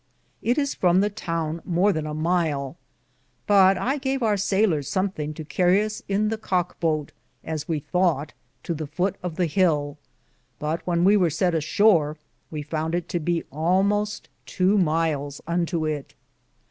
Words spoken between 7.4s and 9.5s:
as we though te to the foute of the